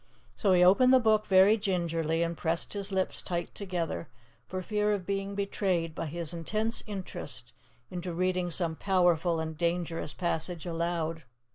[0.35, 4.09] So he opened the Book very gingerly and pressed his lips tight together,
[4.47, 7.53] for fear of being betrayed by his intense interest
[7.91, 11.25] into reading some powerful and dangerous passage aloud.